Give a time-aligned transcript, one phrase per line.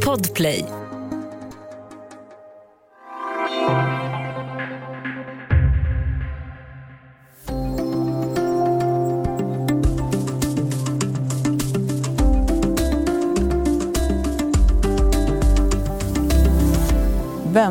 [0.00, 0.85] Podplay.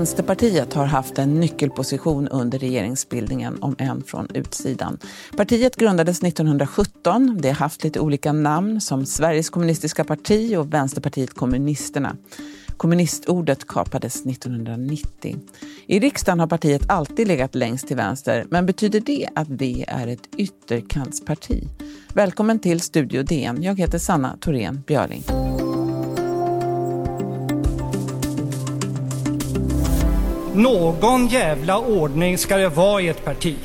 [0.06, 4.98] Vänsterpartiet har haft en nyckelposition under regeringsbildningen, om än från utsidan.
[5.38, 7.38] Partiet grundades 1917.
[7.42, 12.16] Det har haft lite olika namn som Sveriges kommunistiska parti och Vänsterpartiet kommunisterna.
[12.78, 15.38] Kommunistordet kapades 1990.
[15.88, 20.08] I riksdagen har partiet alltid legat längst till vänster, men betyder det att vi är
[20.08, 21.68] ett ytterkantsparti?
[22.14, 23.64] Välkommen till Studio DN.
[23.64, 25.45] Jag heter Sanna Thorén Björling.
[30.56, 33.58] Någon jävla ordning ska det vara i ett parti.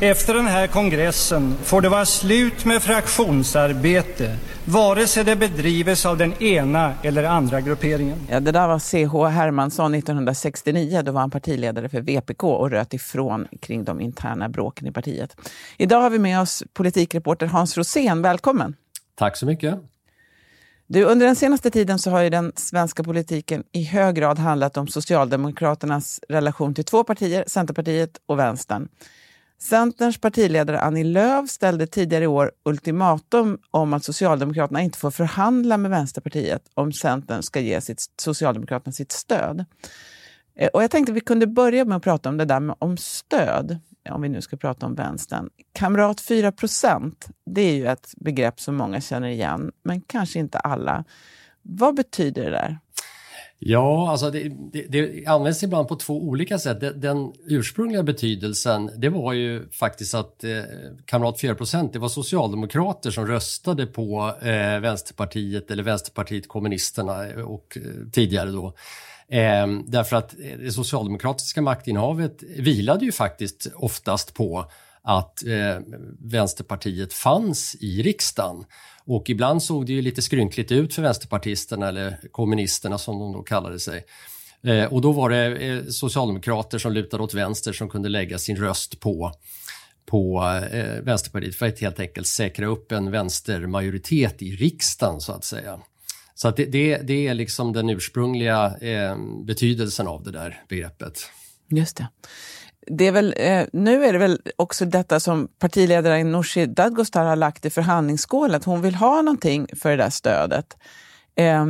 [0.00, 6.16] Efter den här kongressen får det vara slut med fraktionsarbete, vare sig det bedrivs av
[6.16, 8.18] den ena eller andra grupperingen.
[8.30, 9.26] Ja, det där var C.H.
[9.26, 11.02] Hermansson 1969.
[11.04, 15.36] Då var han partiledare för VPK och röt ifrån kring de interna bråken i partiet.
[15.76, 18.22] Idag har vi med oss politikreporter Hans Rosén.
[18.22, 18.76] Välkommen!
[19.18, 19.74] Tack så mycket.
[20.90, 24.76] Du, under den senaste tiden så har ju den svenska politiken i hög grad handlat
[24.76, 28.88] om Socialdemokraternas relation till två partier, Centerpartiet och Vänstern.
[29.60, 35.76] Centerns partiledare Annie Lööf ställde tidigare i år ultimatum om att Socialdemokraterna inte får förhandla
[35.76, 39.64] med Vänsterpartiet om Centern ska ge sitt, Socialdemokraterna sitt stöd.
[40.56, 42.96] Eh, och jag tänkte vi kunde börja med att prata om det där med, om
[42.96, 43.78] stöd,
[44.14, 45.50] om vi nu ska prata om vänstern.
[45.72, 46.52] Kamrat 4
[47.46, 51.04] det är ju ett begrepp som många känner igen, men kanske inte alla.
[51.62, 52.78] Vad betyder det där?
[53.60, 56.80] Ja, alltså det, det, det, används ibland på två olika sätt.
[56.80, 60.50] Den, den ursprungliga betydelsen, det var ju faktiskt att eh,
[61.04, 67.76] Kamrat 4% det var socialdemokrater som röstade på eh, Vänsterpartiet eller Vänsterpartiet kommunisterna eh, och
[67.76, 68.74] eh, tidigare då.
[69.30, 74.70] Eh, därför att eh, det socialdemokratiska maktinnehavet vilade ju faktiskt oftast på
[75.02, 75.78] att eh,
[76.18, 78.64] Vänsterpartiet fanns i riksdagen.
[79.04, 83.42] Och ibland såg det ju lite skrynkligt ut för vänsterpartisterna eller kommunisterna som de då
[83.42, 84.04] kallade sig.
[84.62, 88.56] Eh, och då var det eh, socialdemokrater som lutade åt vänster som kunde lägga sin
[88.56, 89.32] röst på
[90.06, 95.44] på eh, Vänsterpartiet för att helt enkelt säkra upp en vänstermajoritet i riksdagen så att
[95.44, 95.78] säga.
[96.40, 101.30] Så att det, det, det är liksom den ursprungliga eh, betydelsen av det där begreppet.
[101.70, 102.08] Just det.
[102.86, 107.36] det är väl, eh, nu är det väl också detta som partiledaren Nooshi Dadgostar har
[107.36, 110.76] lagt i förhandlingsskålen, att Hon vill ha någonting för det där stödet.
[111.36, 111.66] Eh,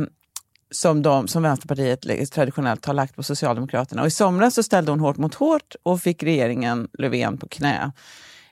[0.71, 4.01] som, de, som Vänsterpartiet traditionellt har lagt på Socialdemokraterna.
[4.01, 7.91] Och I somras så ställde hon hårt mot hårt och fick regeringen Löfven på knä.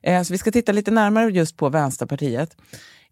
[0.03, 2.57] Eh, så vi ska titta lite närmare just på Vänsterpartiet.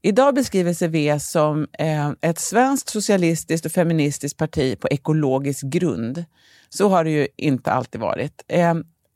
[0.02, 6.26] Idag beskriver sig V som eh, ett svenskt socialistiskt och feministiskt parti på ekologisk grund.
[6.70, 8.44] Så har det ju inte alltid varit.
[8.48, 8.74] Eh,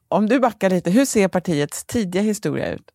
[0.08, 2.92] om du backar lite, hur ser partiets tidiga historia ut?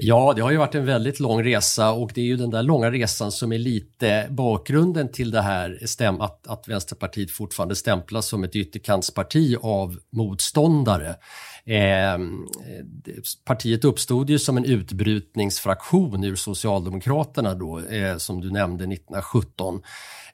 [0.00, 2.62] Ja, det har ju varit en väldigt lång resa och det är ju den där
[2.62, 8.28] långa resan som är lite bakgrunden till det här stäm att, att Vänsterpartiet fortfarande stämplas
[8.28, 11.14] som ett ytterkantsparti av motståndare.
[11.68, 12.18] Eh,
[13.44, 19.82] partiet uppstod ju som en utbrytningsfraktion ur Socialdemokraterna då, eh, som du nämnde 1917.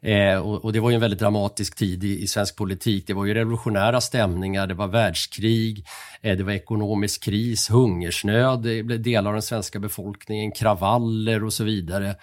[0.01, 3.07] Eh, och, och, det var ju en väldigt dramatisk tid i, i, svensk politik.
[3.07, 5.87] Det var ju revolutionära stämningar, det var världskrig,
[6.23, 8.63] eh, det var ekonomisk kris, hungersnöd,
[9.01, 12.17] delar av den svenska befolkningen, kravaller och så vidare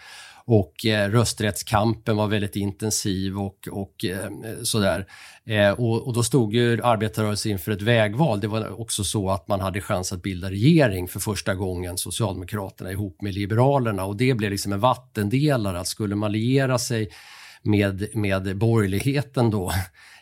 [0.46, 4.30] och eh, rösträttskampen var väldigt intensiv och, och eh,
[4.64, 5.08] sådär.
[5.46, 8.40] Eh, och, och, då stod ju arbetarrörelsen inför ett vägval.
[8.40, 12.92] Det var också så att man hade chans att bilda regering för första gången, Socialdemokraterna
[12.92, 17.10] ihop med Liberalerna och det blev liksom en vattendelare att skulle man liera sig
[17.64, 19.72] med, med borgerligheten då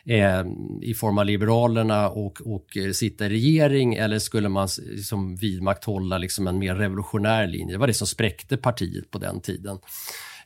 [0.04, 0.44] eh,
[0.82, 6.18] i form av Liberalerna och, och eh, sitta i regering eller skulle man liksom vidmakthålla
[6.18, 7.74] liksom en mer revolutionär linje?
[7.74, 9.78] Det var det som spräckte partiet på den tiden.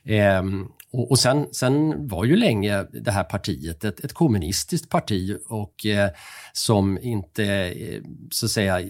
[0.05, 0.43] Eh,
[0.91, 5.85] och, och sen, sen, var ju länge det här partiet ett, ett kommunistiskt parti och
[5.85, 6.09] eh,
[6.53, 8.01] som inte, eh,
[8.31, 8.81] så att säga,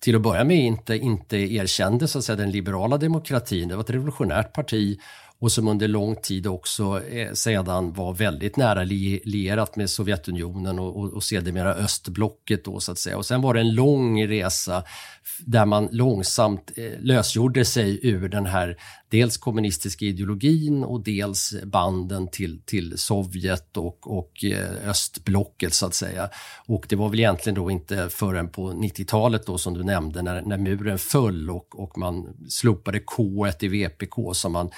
[0.00, 3.68] till att börja med inte, inte erkände så att säga, den liberala demokratin.
[3.68, 4.98] Det var ett revolutionärt parti
[5.40, 10.96] och som under lång tid också eh, sedan var väldigt nära lierat med Sovjetunionen och,
[10.96, 13.16] och, och sedermera östblocket då så att säga.
[13.16, 14.84] Och sen var det en lång resa
[15.46, 18.76] där man långsamt eh, lösgjorde sig ur den här
[19.10, 25.94] dels kommunistiska ideologin och dels banden till, till Sovjet och, och eh, östblocket så att
[25.94, 26.30] säga.
[26.66, 30.42] Och det var väl egentligen då inte förrän på 90-talet då som du nämnde när,
[30.42, 34.70] när muren föll och, och man slopade K i VPK som man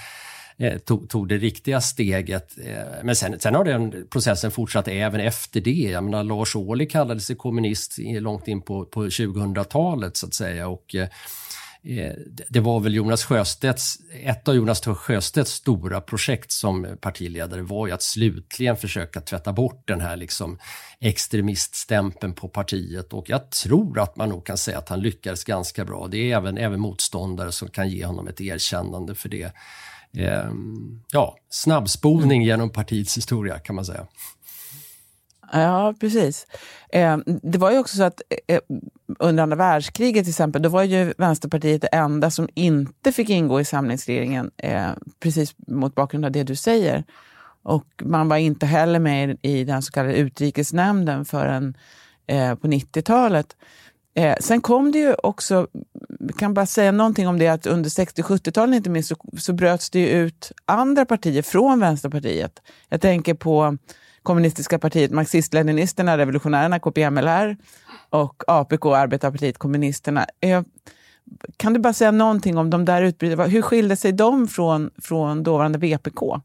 [0.57, 2.59] eh, tog, tog, det riktiga steget.
[2.65, 5.71] Eh, men sen, sen har den processen fortsatt även efter det.
[5.71, 10.69] Jag menar, Lars Ohly kallade sig kommunist långt in på, på 2000-talet så att säga.
[10.69, 11.09] Och, Eh,
[11.83, 12.13] Eh,
[12.49, 17.93] det var väl Jonas Sjöstedts, ett av Jonas Sjöstedts stora projekt som partiledare var ju
[17.93, 20.59] att slutligen försöka tvätta bort den här liksom
[21.01, 25.85] extremiststämpeln på partiet och jag tror att man nog kan säga att han lyckades ganska
[25.85, 26.07] bra.
[26.07, 29.53] Det är även, även motståndare som kan ge honom ett erkännande för det.
[30.17, 34.07] Ehm, ja, snabbspolning genom partiets historia kan man säga.
[35.53, 36.47] Ja, precis.
[36.93, 38.61] Eh, det var ju också så att eh, eh,
[39.19, 43.61] under andra världskriget till exempel, då var ju Vänsterpartiet det enda som inte fick ingå
[43.61, 47.05] i samlingsregeringen, eh, precis mot bakgrund av det du säger.
[47.63, 51.75] Och man var inte heller med i den så kallade utrikesnämnden förrän
[52.27, 53.57] eh, på 90-talet.
[54.15, 55.67] Eh, sen kom det ju också,
[56.21, 59.91] vi kan bara säga någonting om det, att under 60-70-talet inte minst så, så bröts
[59.91, 62.63] det ju ut andra partier från Vänsterpartiet.
[62.89, 63.77] Jag tänker på
[64.23, 67.57] kommunistiska partiet Marxist-Leninisterna, Revolutionärerna, KPMLR
[68.11, 70.27] och APK, Arbetarpartiet Kommunisterna.
[70.41, 70.63] Eh,
[71.57, 73.45] kan du bara säga någonting om de där utbrytarna?
[73.45, 76.41] Hur skilde sig de från, från dåvarande VPK?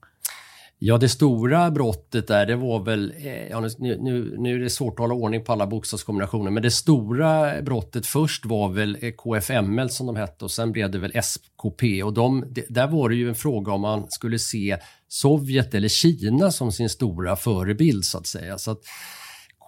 [0.80, 4.70] Ja, det stora brottet där, det var väl, eh, ja, nu, nu, nu är det
[4.70, 9.12] svårt att hålla ordning på alla bokstavskombinationer, men det stora brottet först var väl eh,
[9.12, 13.16] KFML som de hette och sen blev det väl SKP och de, där var det
[13.16, 14.78] ju en fråga om man skulle se
[15.16, 18.58] Sovjet eller Kina som sin stora förebild så att säga.
[18.58, 18.82] Så att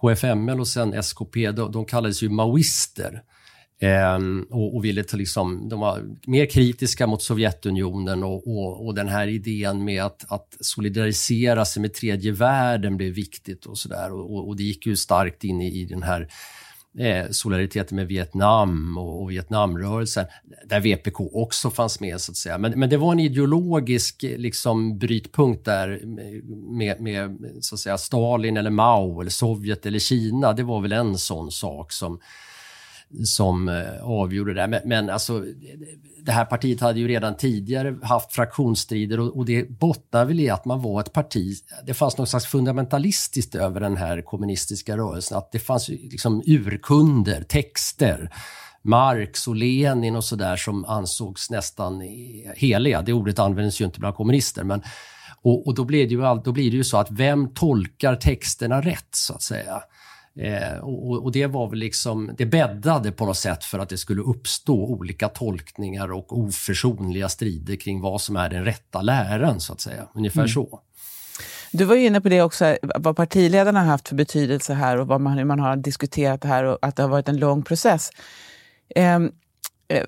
[0.00, 3.22] KFML och sen SKP, de, de kallades ju maoister.
[3.80, 4.18] Eh,
[4.50, 9.08] och, och, ville till liksom, de var mer kritiska mot Sovjetunionen och, och, och den
[9.08, 14.12] här idén med att, att, solidarisera sig med tredje världen blev viktigt och sådär.
[14.12, 16.28] Och, och, det gick ju starkt in i, i den här
[16.98, 20.26] eh, solidariteten med Vietnam och, och Vietnamrörelsen,
[20.64, 22.58] där VPK också fanns med så att säga.
[22.58, 26.00] Men, men det var en ideologisk eh, liksom, brytpunkt där
[26.78, 30.52] med, med så att säga, Stalin eller Mao eller Sovjet eller Kina.
[30.52, 32.20] Det var väl en sån sak som
[33.24, 34.66] som eh, avgjorde det.
[34.66, 35.44] Men, men alltså,
[36.22, 40.50] det här partiet hade ju redan tidigare haft fraktionsstrider och, och det bottnar väl i
[40.50, 41.54] att man var ett parti,
[41.86, 47.42] det fanns något slags fundamentalistiskt över den här kommunistiska rörelsen, att det fanns liksom urkunder,
[47.42, 48.30] texter,
[48.82, 52.00] Marx och Lenin och sådär som ansågs nästan
[52.56, 53.02] heliga.
[53.02, 54.82] Det ordet användes ju inte bland kommunister, men
[55.42, 58.80] och, och då, blir det ju, då blir det ju så att vem tolkar texterna
[58.80, 59.82] rätt, så att säga?
[60.36, 63.96] Eh, och, och, det var väl liksom, det bäddade på något sätt för att det
[63.96, 69.72] skulle uppstå olika tolkningar och oförsonliga strider kring vad som är den rätta läran, så
[69.72, 70.08] att säga.
[70.14, 70.48] Ungefär mm.
[70.48, 70.80] så.
[71.72, 75.20] Du var inne på det också, vad partiledarna har haft för betydelse här och vad
[75.20, 78.10] man, hur man har diskuterat det här och att det har varit en lång process.
[78.94, 79.32] Ehm,
[79.88, 80.04] eh,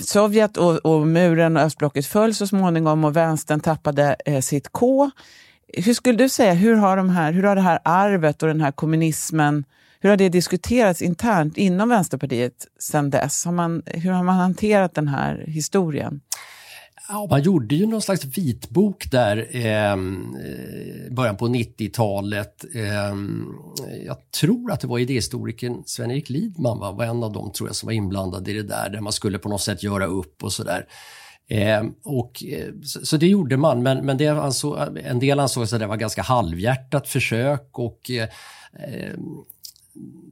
[0.00, 5.10] Sovjet och, och, muren och östblocket föll så småningom och vänstern tappade eh, sitt K.
[5.72, 8.60] Hur skulle du säga, hur har, de här, hur har det här arvet och den
[8.60, 9.64] här kommunismen,
[10.00, 13.44] hur har det diskuterats internt inom Vänsterpartiet sedan dess?
[13.44, 16.20] Har man, hur har man hanterat den här historien?
[17.08, 22.64] Ja, man gjorde ju någon slags vitbok där ehm, eh, början på 90-talet.
[22.74, 23.16] Eh,
[24.06, 26.92] jag tror att det var idéhistorikern Sven-Erik Lidman va?
[26.92, 29.38] var en av dem tror jag som var inblandad i det där, där man skulle
[29.38, 30.86] på något sätt göra upp och sådär.
[31.48, 32.44] Ehm, eh, och,
[32.84, 35.96] så, så, det gjorde man, men, men det ansåg, en del ansåg att det var
[35.96, 38.28] ganska halvhjärtat försök och eh,
[38.72, 39.44] ehm,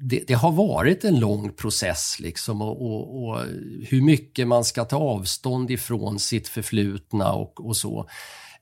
[0.01, 3.41] det, det, har varit en lång process liksom och, och, och,
[3.89, 8.09] hur mycket man ska ta avstånd ifrån sitt förflutna och, och så.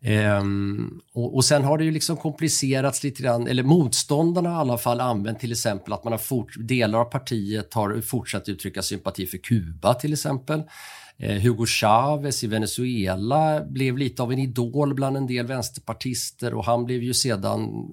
[0.01, 4.61] Ehm, och, och, sen har det ju liksom komplicerats lite grann, eller motståndarna har i
[4.61, 8.83] alla fall använt till exempel att man har fort, delar av partiet har fortsatt uttrycka
[8.83, 10.63] sympati för Kuba till exempel.
[11.19, 16.65] Eh, Hugo Chavez i Venezuela blev lite av en idol bland en del vänsterpartister och
[16.65, 17.89] han blev ju sedan,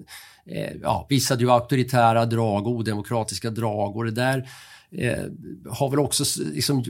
[0.46, 4.48] eh, ja, visade ju auktoritära drag, odemokratiska drag och det där
[4.90, 5.24] eh,
[5.70, 6.84] har väl också liksom,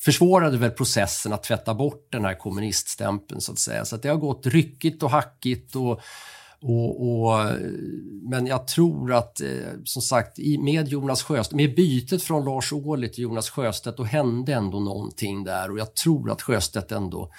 [0.00, 3.84] försvårade väl processen att tvätta bort den här kommuniststämpeln så att säga.
[3.84, 6.00] Så att det har gått ryckigt och hackigt och
[6.62, 7.50] och, och,
[8.22, 9.48] men jag tror att, eh,
[9.84, 14.54] som sagt, med Jonas Sjöstedt, med bytet från Lars Ohly till Jonas Sjöstedt, då hände
[14.54, 17.30] ändå någonting där och jag tror att Sjöstedt ändå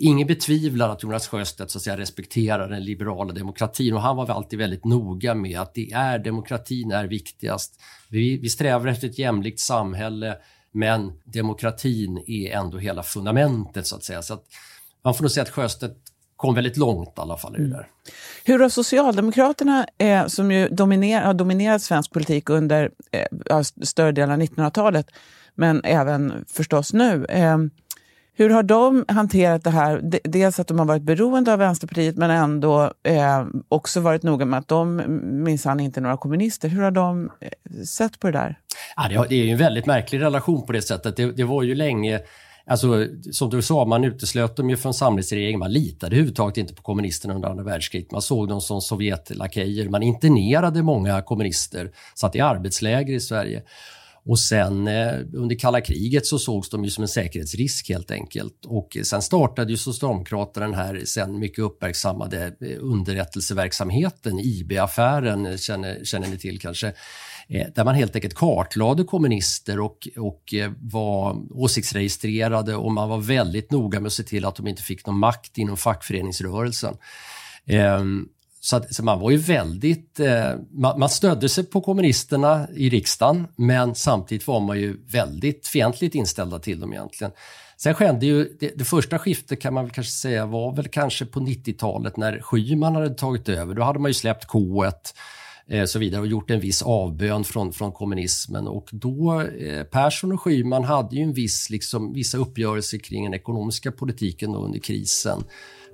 [0.00, 4.30] Ingen betvivlar att Jonas Sjöstedt så att säga, respekterar den liberala demokratin och han var
[4.30, 7.80] alltid väldigt noga med att det är demokratin är viktigast.
[8.08, 10.36] Vi, vi strävar efter ett jämlikt samhälle
[10.72, 14.22] Men demokratin är ändå hela fundamentet så att säga.
[14.22, 14.44] Så att
[15.04, 16.11] man får nog säga att Sjöstedt
[16.42, 17.76] kom väldigt långt i alla fall i det mm.
[17.76, 17.86] där.
[18.44, 24.30] Hur har Socialdemokraterna, eh, som ju dominer, har dominerat svensk politik under eh, större delen
[24.30, 25.06] av 1900-talet,
[25.54, 27.58] men även förstås nu, eh,
[28.34, 30.00] hur har de hanterat det här?
[30.24, 34.58] Dels att de har varit beroende av Vänsterpartiet men ändå eh, också varit noga med
[34.58, 35.02] att de
[35.44, 36.68] minsann inte är några kommunister.
[36.68, 38.58] Hur har de eh, sett på det där?
[38.96, 41.16] Ja, det är ju en väldigt märklig relation på det sättet.
[41.16, 42.20] Det, det var ju länge
[42.66, 45.58] Alltså, som du sa, man uteslöt dem ju från samlingsregeringen.
[45.58, 48.10] Man litade överhuvudtaget inte på kommunisterna under andra världskriget.
[48.10, 49.88] Man såg dem som Sovjetlakejer.
[49.88, 53.62] Man internerade många kommunister, satt i arbetsläger i Sverige.
[54.24, 58.64] Och sen eh, under kalla kriget så sågs de ju som en säkerhetsrisk helt enkelt.
[58.66, 66.04] Och eh, sen startade ju Socialdemokraterna den här sen mycket uppmärksammade eh, underrättelseverksamheten, IB-affären känner,
[66.04, 66.92] känner ni till kanske.
[67.52, 73.18] Eh, där man helt enkelt kartlade kommunister och, och eh, var åsiktsregistrerade och man var
[73.18, 76.96] väldigt noga med att se till att de inte fick någon makt inom fackföreningsrörelsen.
[77.66, 78.28] Ehm,
[78.60, 82.90] så, att, så man var ju väldigt, eh, man, man stödde sig på kommunisterna i
[82.90, 87.32] riksdagen men samtidigt var man ju väldigt fientligt inställda till dem egentligen.
[87.76, 91.26] Sen skedde ju, det, det, första skiftet kan man väl kanske säga var väl kanske
[91.26, 93.74] på 90-talet när Schyman hade tagit över.
[93.74, 94.92] Då hade man ju släppt K1
[95.72, 100.32] Eh, så vidare och gjort en viss avbön från, från kommunismen och då eh, Persson
[100.32, 105.44] och Schyman hade ju en viss, liksom, vissa uppgörelser kring den ekonomiska politiken under krisen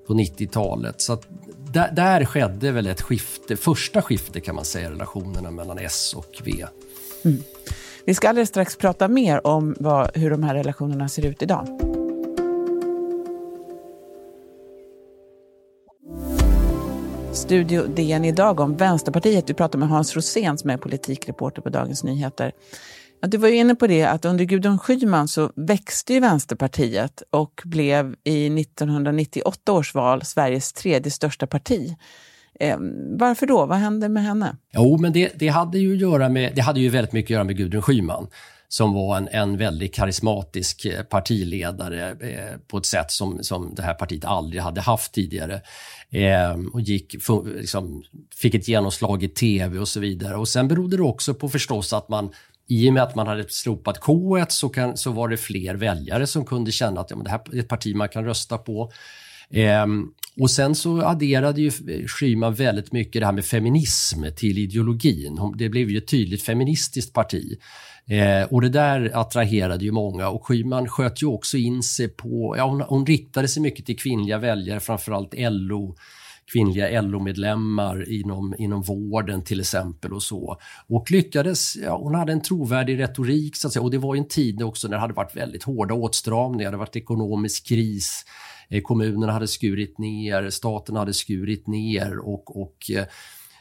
[0.07, 1.01] på 90-talet.
[1.01, 1.21] Så
[1.73, 6.15] där, där, skedde väl ett skifte, första skifte kan man säga, i relationerna mellan S
[6.17, 6.65] och V.
[7.25, 7.43] Mm.
[8.05, 11.88] Vi ska alldeles strax prata mer om vad, hur de här relationerna ser ut idag.
[17.39, 19.51] Studio DN idag om Vänsterpartiet.
[19.51, 22.53] Vi pratar med Hans Rosén som är politikreporter på Dagens Nyheter.
[23.23, 27.63] Du var ju inne på det att under Gudrun Schyman så växte ju Vänsterpartiet och
[27.65, 31.97] blev i 1998 års val Sveriges tredje största parti.
[32.61, 32.77] Eh,
[33.19, 33.67] varför då?
[33.67, 34.57] Vad hände med henne?
[34.73, 37.35] Jo, men det, det, hade ju att göra med, det hade ju väldigt mycket att
[37.35, 38.27] göra med Gudrun Schyman
[38.69, 43.83] som var en, en väldigt karismatisk eh, partiledare eh, på ett sätt som, som det
[43.83, 45.61] här partiet aldrig hade haft tidigare.
[46.11, 48.03] Eh, och gick, liksom,
[48.35, 50.37] fick ett genomslag i tv och så vidare.
[50.37, 52.31] Och Sen berodde det också på förstås att man
[52.69, 56.27] i och med att man hade slopat K1 så, kan, så var det fler väljare
[56.27, 58.93] som kunde känna att ja, men det här är ett parti man kan rösta på.
[59.51, 60.07] Ehm,
[60.41, 61.71] och sen så adderade ju
[62.07, 65.55] Schyman väldigt mycket det här med feminism till ideologin.
[65.59, 67.59] Det blev ju ett tydligt feministiskt parti.
[68.07, 72.55] Eh, och det där attraherade ju många och Schyman sköt ju också in sig på,
[72.59, 75.97] ja hon, hon riktade sig mycket till kvinnliga väljare, framförallt LO
[76.53, 80.57] kvinnliga LO-medlemmar inom, inom vården till exempel och så.
[80.87, 84.29] Och lyckades, ja, hon hade en trovärdig retorik så att säga och det var en
[84.29, 88.25] tid också när det hade varit väldigt hårda åtstramningar, det hade varit ekonomisk kris,
[88.71, 93.05] Eh, kommunerna hade skurit ner, staten hade skurit ner och, och eh,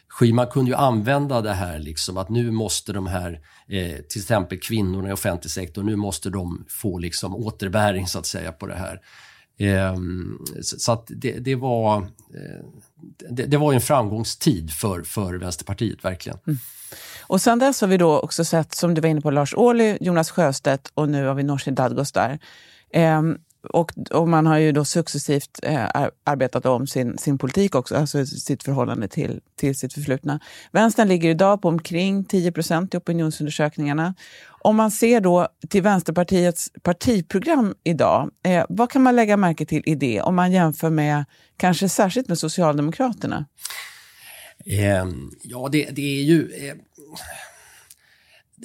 [0.10, 4.60] Schyman kunde ju använda det här liksom att nu måste de här, eh, till exempel
[4.60, 8.76] kvinnorna i offentlig sektor, nu måste de få liksom återbäring så att säga på det
[8.76, 9.02] här.
[9.60, 9.96] Eh,
[10.62, 12.66] så att det, det var, eh,
[13.30, 16.40] det, det, var en framgångstid för, för Vänsterpartiet, verkligen.
[16.48, 16.58] Mm.
[17.22, 19.98] Och sen dess har vi då också sett, som du var inne på, Lars Ohly,
[20.02, 22.40] Jonas Sjöstedt och nu har vi Nooshi Dadgostar.
[22.94, 25.86] Ehm, och, och, man har ju då successivt eh,
[26.24, 30.40] arbetat om sin, sin politik också, alltså sitt förhållande till, till sitt förflutna.
[30.72, 34.16] Vänstern ligger idag på omkring 10 procent i opinionsundersökningarna.
[34.48, 39.84] Om man ser då till Vänsterpartiets partiprogram idag, eh, vad kan man lägga märke till
[39.86, 41.26] i det om man jämför med,
[41.58, 43.46] kanske särskilt med Socialdemokraterna?
[44.66, 45.06] Eh,
[45.44, 46.52] ja, det, det, är ju...
[46.52, 46.76] Eh,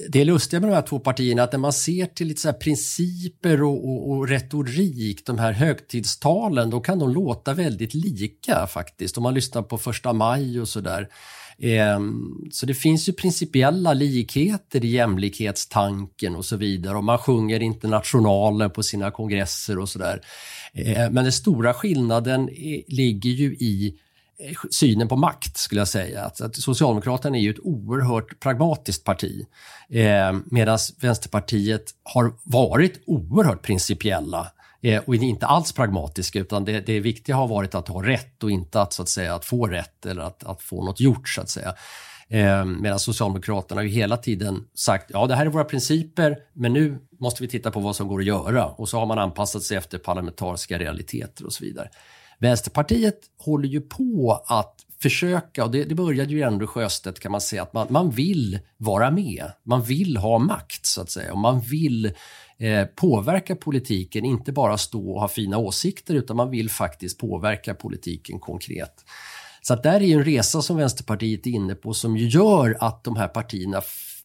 [0.08, 2.52] det är lustiga med de här två partierna att när man ser till lite så
[2.52, 9.16] principer och, och, och, retorik, de här högtidstalen, då kan de låta väldigt lika faktiskt.
[9.16, 11.08] Om man lyssnar på första maj och sådär.
[11.58, 12.00] Eh,
[12.50, 18.70] så det finns ju principiella likheter i jämlikhetstanken och så vidare och man sjunger internationalen
[18.70, 20.20] på sina kongresser och sådär.
[20.74, 22.48] Eh, men den stora skillnaden
[22.88, 23.98] ligger ju i
[24.70, 26.24] synen på makt skulle jag säga.
[26.24, 29.46] Att, att Socialdemokraterna är ju ett oerhört pragmatiskt parti
[29.88, 37.00] eh, medan Vänsterpartiet har varit oerhört principiella eh, och inte alls pragmatiska utan det, det
[37.00, 40.06] viktiga har varit att ha rätt och inte att, så att, säga, att få rätt
[40.06, 41.74] eller att, att få något gjort så att säga.
[42.28, 46.72] Eh, medan Socialdemokraterna har ju hela tiden sagt ja det här är våra principer men
[46.72, 49.62] nu måste vi titta på vad som går att göra och så har man anpassat
[49.62, 51.88] sig efter parlamentariska realiteter och så vidare.
[52.38, 57.40] Vänsterpartiet håller ju på att försöka, och det, det började ju ändå Sjöstedt kan man
[57.40, 59.52] säga, att man, man vill vara med.
[59.62, 62.06] Man vill ha makt så att säga och man vill
[62.58, 67.74] eh, påverka politiken, inte bara stå och ha fina åsikter utan man vill faktiskt påverka
[67.74, 69.04] politiken konkret.
[69.62, 73.16] Så att där är en resa som Vänsterpartiet är inne på som gör att de
[73.16, 73.80] här partierna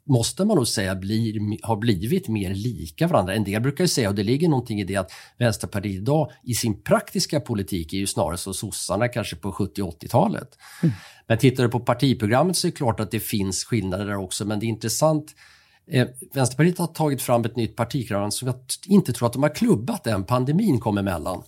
[0.08, 3.34] måste man nog säga blir, har blivit mer lika varandra.
[3.34, 6.54] En del brukar ju säga, och det ligger någonting i det, att Vänsterpartiet idag i
[6.54, 10.58] sin praktiska politik är ju snarare som sossarna kanske på 70 80-talet.
[10.84, 10.96] Mm.
[11.28, 14.46] Men tittar du på partiprogrammet så är det klart att det finns skillnader där också,
[14.46, 15.36] men det är intressant
[15.92, 18.56] Eh, Vänsterpartiet har tagit fram ett nytt partiprogram som jag
[18.88, 20.24] inte tror att de har klubbat än.
[20.24, 21.44] Pandemin kom emellan.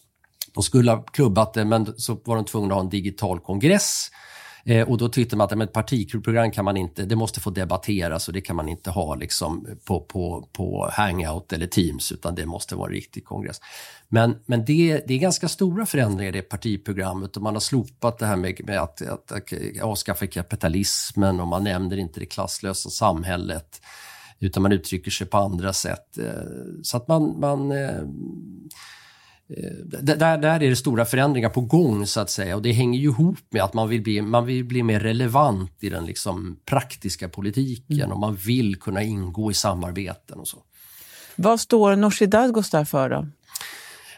[0.54, 4.10] De skulle ha klubbat det, men så var de tvungna att ha en digital kongress
[4.66, 8.28] Eh, och då tyckte man att ett partiprogram kan man inte, det måste få debatteras
[8.28, 12.46] och det kan man inte ha liksom på, på, på Hangout eller Teams utan det
[12.46, 13.62] måste vara en riktig kongress.
[14.08, 18.18] Men, men det, det är ganska stora förändringar i det partiprogrammet och man har slopat
[18.18, 22.89] det här med, med att, att, att avskaffa kapitalismen och man nämner inte det klasslösa
[22.89, 23.82] samhället
[24.39, 26.18] utan man uttrycker sig på andra sätt.
[26.18, 26.34] Eh,
[26.84, 28.04] så att man, man Eh,
[30.01, 33.10] där, där är det stora förändringar på gång så att säga och det hänger ju
[33.10, 37.29] ihop med att man vill bli, man vill bli mer relevant i den liksom praktiska
[37.29, 38.12] politiken mm.
[38.12, 40.58] och man vill kunna ingå i samarbeten och så.
[41.36, 43.27] Vad står Nooshi Dadgostar för då?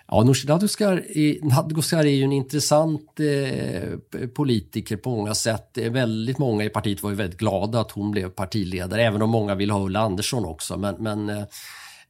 [0.07, 5.77] Ja, Nooshi Dadgostar är, ju en intressant eh, politiker på många sätt.
[5.77, 9.55] Väldigt många i partiet var ju väldigt glada att hon blev partiledare, även om många
[9.55, 10.77] vill ha Ulla Andersson också.
[10.77, 11.45] Men, men eh,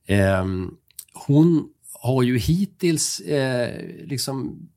[0.06, 0.46] eh
[1.14, 1.70] hon
[2.02, 4.68] har ju hittills eh, liksom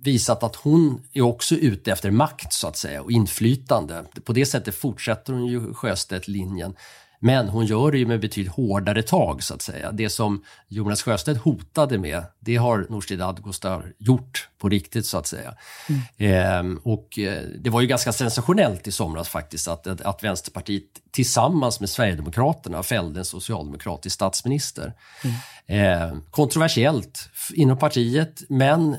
[0.00, 4.04] visat att hon är också ute efter makt så att säga och inflytande.
[4.24, 6.74] På det sättet fortsätter hon ju Sjöstedt-linjen.
[7.20, 9.92] Men hon gör det ju med betydligt hårdare tag så att säga.
[9.92, 15.26] Det som Jonas Sjöstedt hotade med, det har Nooshi Dadgostar gjort på riktigt så att
[15.26, 15.54] säga.
[15.88, 16.00] Mm.
[16.18, 21.80] Ehm, och eh, det var ju ganska sensationellt i somras faktiskt att, att Vänsterpartiet tillsammans
[21.80, 24.92] med Sverigedemokraterna fällde en socialdemokratisk statsminister.
[25.24, 25.36] Mm.
[25.66, 28.98] Ehm, kontroversiellt inom partiet men eh,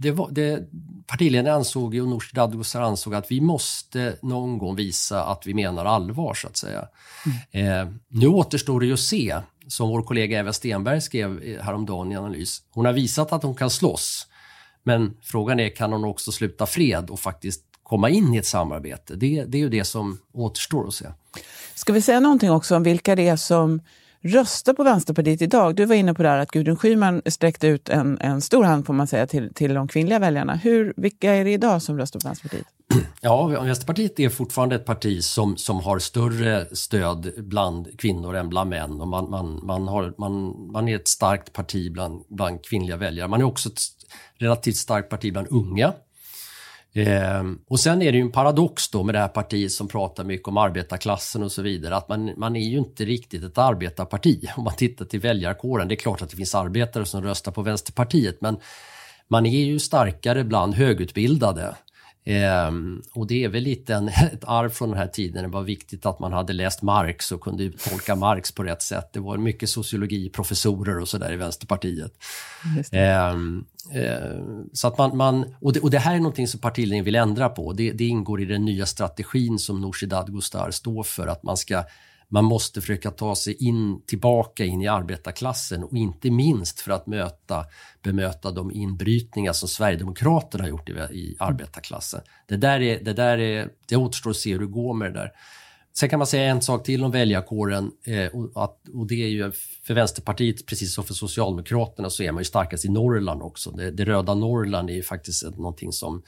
[0.00, 0.68] det var, det,
[1.06, 5.84] partiledaren ansåg och Nooshi Dadgostar ansåg att vi måste någon gång visa att vi menar
[5.84, 6.88] allvar så att säga.
[7.52, 7.88] Mm.
[7.88, 9.36] Eh, nu återstår det ju att se,
[9.68, 12.62] som vår kollega Eva Stenberg skrev häromdagen i Analys.
[12.70, 14.26] Hon har visat att hon kan slåss,
[14.82, 19.16] men frågan är kan hon också sluta fred och faktiskt komma in i ett samarbete?
[19.16, 21.06] Det, det är ju det som återstår att se.
[21.74, 23.80] Ska vi säga någonting också om vilka det är som
[24.20, 25.76] Rösta på Vänsterpartiet idag.
[25.76, 28.86] Du var inne på det här att Gudrun Schyman sträckte ut en, en stor hand
[28.86, 30.54] får man säga, till, till de kvinnliga väljarna.
[30.54, 32.66] Hur, vilka är det idag som röstar på Vänsterpartiet?
[33.20, 38.70] Ja, Vänsterpartiet är fortfarande ett parti som, som har större stöd bland kvinnor än bland
[38.70, 39.00] män.
[39.00, 43.28] Och man, man, man, har, man, man är ett starkt parti bland, bland kvinnliga väljare.
[43.28, 43.80] Man är också ett
[44.38, 45.92] relativt starkt parti bland unga.
[46.98, 50.24] Eh, och sen är det ju en paradox då med det här partiet som pratar
[50.24, 54.50] mycket om arbetarklassen och så vidare, att man, man är ju inte riktigt ett arbetarparti
[54.56, 55.88] om man tittar till väljarkåren.
[55.88, 58.56] Det är klart att det finns arbetare som röstar på Vänsterpartiet, men
[59.28, 61.74] man är ju starkare bland högutbildade.
[62.24, 65.42] Ehm, och det är väl lite en, ett arv från den här tiden.
[65.42, 69.12] Det var viktigt att man hade läst Marx och kunde uttolka Marx på rätt sätt.
[69.12, 72.12] Det var mycket sociologiprofessorer och sådär i Vänsterpartiet.
[72.92, 77.04] Ehm, eh, så att man, man och, det, och det här är någonting som partiledningen
[77.04, 77.72] vill ändra på.
[77.72, 81.84] Det, det ingår i den nya strategin som Nooshi Dadgostar står för, att man ska
[82.30, 87.06] man måste försöka ta sig in, tillbaka in i arbetarklassen och inte minst för att
[87.06, 87.64] möta,
[88.02, 92.20] bemöta de inbrytningar som Sverigedemokraterna har gjort i, i arbetarklassen.
[92.46, 95.18] Det där är, det där är, det återstår att se hur det går med det
[95.18, 95.32] där.
[95.98, 99.28] Sen kan man säga en sak till om väljarkåren eh, och, att, och det är
[99.28, 103.70] ju för Vänsterpartiet, precis som för Socialdemokraterna, så är man ju starkast i Norrland också.
[103.70, 106.22] Det, det röda Norrland är ju faktiskt någonting som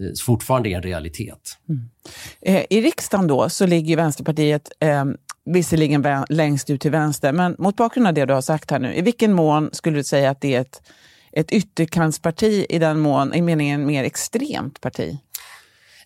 [0.00, 1.58] eh, fortfarande är en realitet.
[1.68, 1.90] Mm.
[2.40, 5.04] Eh, I riksdagen då så ligger Vänsterpartiet eh,
[5.52, 8.94] visserligen längst ut till vänster, men mot bakgrund av det du har sagt här nu,
[8.94, 10.82] i vilken mån skulle du säga att det är ett,
[11.32, 15.18] ett ytterkantsparti i den mån, i meningen mer extremt parti?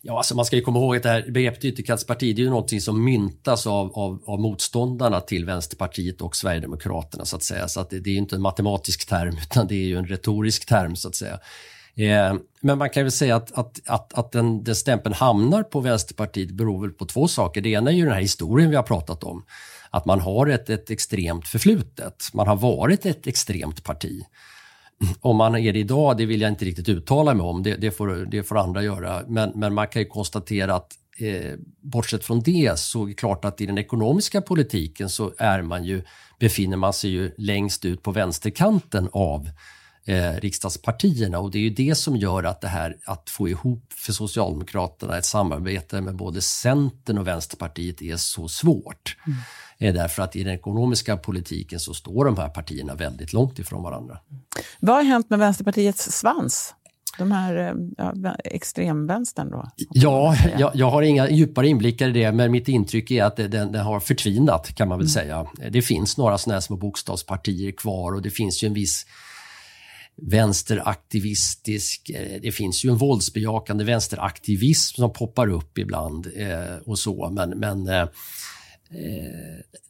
[0.05, 2.51] Ja, alltså man ska ju komma ihåg att det här begreppet ytterkantsparti, det är ju
[2.51, 7.69] någonting som myntas av, av, av, motståndarna till Vänsterpartiet och Sverigedemokraterna så att säga.
[7.69, 10.67] Så att det, det är inte en matematisk term utan det är ju en retorisk
[10.67, 11.39] term så att säga.
[11.97, 15.81] Eh, men man kan väl säga att, att, att, att den, den stämpeln hamnar på
[15.81, 17.61] Vänsterpartiet beror väl på två saker.
[17.61, 19.45] Det ena är ju den här historien vi har pratat om.
[19.91, 22.25] Att man har ett, ett extremt förflutet.
[22.35, 24.23] Man har varit ett extremt parti.
[25.21, 27.63] Om man är det idag, det vill jag inte riktigt uttala mig om.
[27.63, 29.23] Det, det, får, det får andra göra.
[29.29, 33.45] Men, men man kan ju konstatera att eh, bortsett från det så är det klart
[33.45, 36.03] att i den ekonomiska politiken så är man ju,
[36.39, 39.49] befinner man sig ju längst ut på vänsterkanten av
[40.05, 43.93] eh, riksdagspartierna och det är ju det som gör att det här att få ihop
[43.93, 49.17] för Socialdemokraterna ett samarbete med både Centern och Vänsterpartiet är så svårt.
[49.27, 49.38] Mm.
[49.79, 53.83] Är därför att i den ekonomiska politiken så står de här partierna väldigt långt ifrån
[53.83, 54.19] varandra.
[54.81, 56.75] Vad har hänt med Vänsterpartiets svans?
[57.19, 57.75] De här eh,
[58.23, 59.71] ja, extremvänstern då?
[59.91, 63.51] Ja, jag, jag, har inga djupare inblickar i det, men mitt intryck är att den,
[63.51, 65.11] den har förtvinat kan man väl mm.
[65.11, 65.47] säga.
[65.71, 69.07] Det finns några sådana här små bokstavspartier kvar och det finns ju en viss
[70.16, 77.31] vänsteraktivistisk, eh, det finns ju en våldsbejakande vänsteraktivism som poppar upp ibland eh, och så,
[77.31, 78.09] men, men eh, eh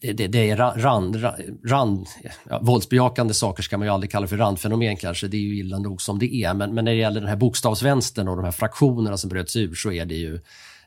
[0.01, 1.25] det, det, det, är rand,
[1.65, 2.07] rand,
[2.49, 5.79] ja, våldsbejakande saker ska man ju aldrig kalla för randfenomen kanske, det är ju illa
[5.79, 8.53] nog som det är, men, men när det gäller den här bokstavsvänstern och de här
[8.53, 10.35] fraktionerna som bröts ur så är det ju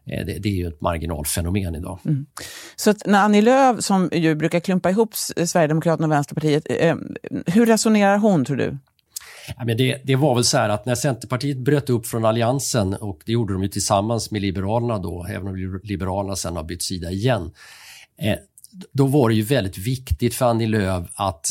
[0.06, 2.00] eh, det, det, är ju ett marginalfenomen idag.
[2.06, 2.26] Mm.
[2.76, 6.64] Så att när Annie Lööf, som ju brukar klumpa ihop Sverigedemokraterna och Vänsterpartiet,
[7.46, 8.78] hur resonerar hon tror du?
[9.66, 13.22] Men det, det, var väl så här att när Centerpartiet bröt upp från Alliansen och
[13.26, 17.12] det gjorde de ju tillsammans med Liberalerna då, även om Liberalerna sen har bytt sida
[17.12, 17.52] igen.
[18.18, 18.36] Eh,
[18.92, 21.48] då var det ju väldigt viktigt för Annie Lööf att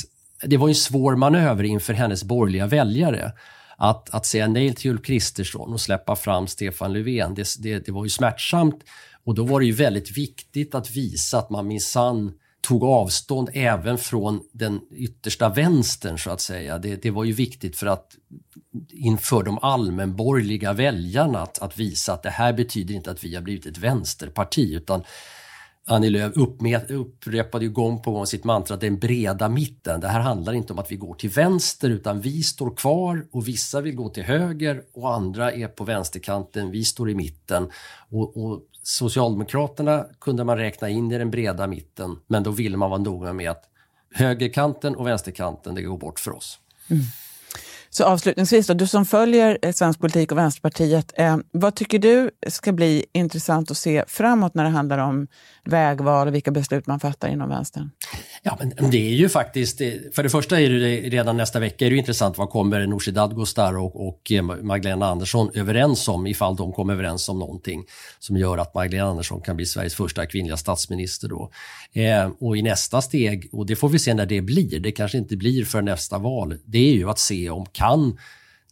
[0.46, 3.32] det var en svår manöver inför hennes borgerliga väljare.
[3.76, 7.92] Att, att säga nej till Ulf Kristersson och släppa fram Stefan Löfven, det, det, det
[7.92, 8.84] var ju smärtsamt.
[9.24, 12.32] Och då var det ju väldigt viktigt att visa att man minsann
[12.64, 16.78] tog avstånd även från den yttersta vänstern så att säga.
[16.78, 18.16] Det, det var ju viktigt för att
[18.90, 23.42] inför de allmänborgerliga väljarna att, att, visa att det här betyder inte att vi har
[23.42, 25.04] blivit ett vänsterparti utan
[25.86, 26.32] Annie Lööf
[26.88, 30.00] upprepade ju gång på gång sitt mantra att den breda mitten.
[30.00, 33.48] Det här handlar inte om att vi går till vänster utan vi står kvar och
[33.48, 36.70] vissa vill gå till höger och andra är på vänsterkanten.
[36.70, 37.70] Vi står i mitten.
[38.10, 42.90] Och, och Socialdemokraterna kunde man räkna in i den breda mitten men då ville man
[42.90, 43.64] vara noga med att
[44.14, 46.58] högerkanten och vänsterkanten det går bort för oss.
[46.90, 47.02] Mm.
[47.96, 52.30] Så avslutningsvis, då, du som följer eh, svensk politik och Vänsterpartiet, eh, vad tycker du
[52.48, 55.26] ska bli intressant att se framåt när det handlar om
[55.64, 57.90] vägval och vilka beslut man fattar inom vänstern?
[58.42, 61.86] Ja, men det är ju faktiskt, eh, för det första är det redan nästa vecka
[61.86, 66.56] är det intressant vad kommer Nooshi Dadgostar och, och eh, Magdalena Andersson överens om ifall
[66.56, 67.84] de kommer överens om någonting
[68.18, 71.50] som gör att Magdalena Andersson kan bli Sveriges första kvinnliga statsminister då.
[71.92, 75.18] Eh, och i nästa steg, och det får vi se när det blir, det kanske
[75.18, 78.18] inte blir för nästa val, det är ju att se om kan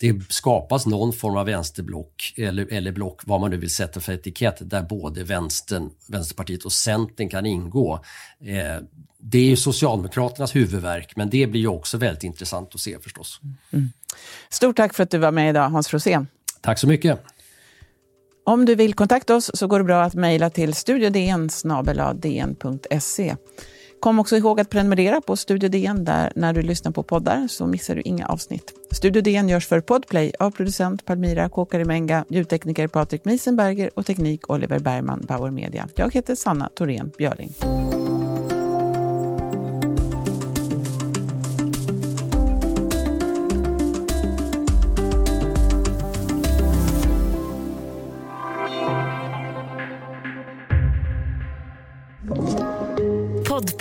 [0.00, 4.12] det skapas någon form av vänsterblock eller, eller block, vad man nu vill sätta för
[4.12, 7.94] etikett, där både vänstern, Vänsterpartiet och Centern kan ingå.
[8.40, 8.84] Eh,
[9.18, 13.40] det är ju Socialdemokraternas huvudverk, men det blir ju också väldigt intressant att se förstås.
[13.72, 13.92] Mm.
[14.48, 16.26] Stort tack för att du var med idag, Hans Rosén.
[16.60, 17.22] Tack så mycket.
[18.44, 21.50] Om du vill kontakta oss så går det bra att mejla till studiodn
[24.02, 27.66] Kom också ihåg att prenumerera på Studio DN där när du lyssnar på poddar så
[27.66, 28.74] missar du inga avsnitt.
[28.90, 34.78] Studio DN görs för Podplay av producent Palmira Kåkarimenga, ljudtekniker Patrik Miesenberger och teknik Oliver
[34.78, 35.88] Bergman, Bauer Media.
[35.94, 37.54] Jag heter Sanna Thorén Björling.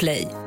[0.02, 0.41] Podplay.